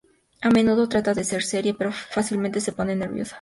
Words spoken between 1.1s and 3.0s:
de ser seria, pero fácilmente se pone